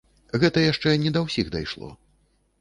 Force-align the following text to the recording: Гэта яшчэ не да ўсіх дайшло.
Гэта 0.43 0.63
яшчэ 0.71 0.93
не 1.03 1.11
да 1.19 1.23
ўсіх 1.27 1.53
дайшло. 1.57 1.91